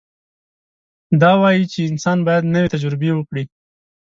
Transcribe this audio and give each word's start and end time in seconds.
دا 1.21 1.31
وایي 1.41 1.63
چې 1.71 1.79
انسان 1.91 2.17
باید 2.27 2.51
نوې 2.53 2.67
تجربې 2.75 3.09
وکړي. 3.15 3.43